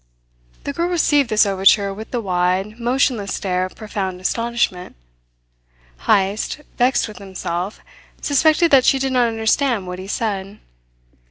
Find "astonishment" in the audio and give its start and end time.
4.19-4.95